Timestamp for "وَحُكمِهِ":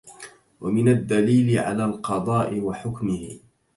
2.59-3.39